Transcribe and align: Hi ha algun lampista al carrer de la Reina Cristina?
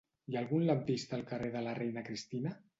Hi 0.29 0.37
ha 0.37 0.39
algun 0.39 0.65
lampista 0.69 1.17
al 1.19 1.27
carrer 1.33 1.53
de 1.59 1.65
la 1.69 1.79
Reina 1.83 2.07
Cristina? 2.11 2.59